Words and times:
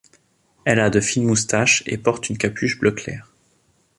Elle 0.65 0.79
a 0.79 0.89
de 0.89 0.99
fines 0.99 1.27
moustaches 1.27 1.83
et 1.85 1.99
porte 1.99 2.27
une 2.31 2.37
capuche 2.39 2.79
bleu-claire. 2.79 3.31